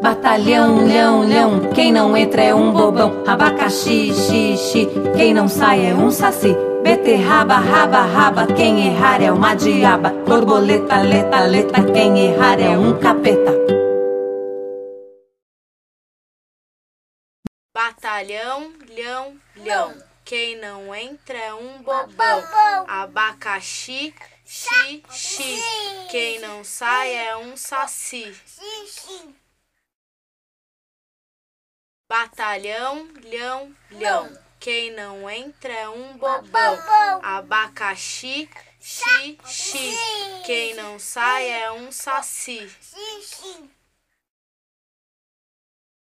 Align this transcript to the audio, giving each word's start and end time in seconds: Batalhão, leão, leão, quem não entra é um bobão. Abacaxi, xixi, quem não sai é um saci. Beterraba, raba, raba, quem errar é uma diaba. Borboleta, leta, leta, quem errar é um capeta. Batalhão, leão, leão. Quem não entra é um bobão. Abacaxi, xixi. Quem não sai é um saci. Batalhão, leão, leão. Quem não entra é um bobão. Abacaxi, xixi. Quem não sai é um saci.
Batalhão, 0.00 0.86
leão, 0.86 1.20
leão, 1.28 1.72
quem 1.74 1.92
não 1.92 2.16
entra 2.16 2.42
é 2.42 2.54
um 2.54 2.72
bobão. 2.72 3.22
Abacaxi, 3.26 4.14
xixi, 4.14 4.88
quem 5.14 5.34
não 5.34 5.46
sai 5.46 5.90
é 5.90 5.94
um 5.94 6.10
saci. 6.10 6.56
Beterraba, 6.82 7.56
raba, 7.56 8.00
raba, 8.00 8.46
quem 8.46 8.86
errar 8.86 9.22
é 9.22 9.30
uma 9.30 9.54
diaba. 9.54 10.08
Borboleta, 10.08 11.02
leta, 11.02 11.40
leta, 11.40 11.84
quem 11.92 12.18
errar 12.18 12.58
é 12.58 12.78
um 12.78 12.98
capeta. 12.98 13.52
Batalhão, 17.74 18.72
leão, 18.88 19.36
leão. 19.54 19.94
Quem 20.24 20.58
não 20.58 20.94
entra 20.94 21.36
é 21.36 21.52
um 21.52 21.82
bobão. 21.82 22.42
Abacaxi, 22.88 24.14
xixi. 24.46 25.62
Quem 26.10 26.40
não 26.40 26.64
sai 26.64 27.14
é 27.14 27.36
um 27.36 27.54
saci. 27.54 28.32
Batalhão, 32.10 33.08
leão, 33.22 33.72
leão. 33.88 34.36
Quem 34.58 34.90
não 34.90 35.30
entra 35.30 35.72
é 35.72 35.88
um 35.88 36.18
bobão. 36.18 36.76
Abacaxi, 37.22 38.50
xixi. 38.80 39.96
Quem 40.44 40.74
não 40.74 40.98
sai 40.98 41.48
é 41.48 41.70
um 41.70 41.92
saci. 41.92 42.68